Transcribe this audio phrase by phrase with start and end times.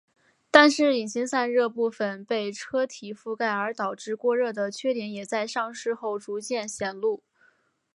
[0.49, 7.21] 但是引擎散热部份被车体覆盖而导致过热的缺点也在上市后逐渐显露。